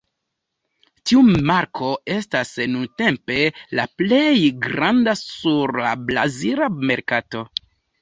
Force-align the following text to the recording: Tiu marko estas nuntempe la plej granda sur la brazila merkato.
Tiu 1.09 1.21
marko 1.49 1.91
estas 2.15 2.55
nuntempe 2.73 3.39
la 3.81 3.87
plej 4.03 4.27
granda 4.67 5.17
sur 5.25 5.79
la 5.89 5.97
brazila 6.11 6.75
merkato. 6.91 7.49